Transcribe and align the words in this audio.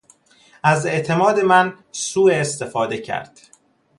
از 0.63 0.85
اعتماد 0.85 1.39
من 1.39 1.73
سو 1.91 2.29
استفاده 2.33 2.97
کرد. 2.97 3.39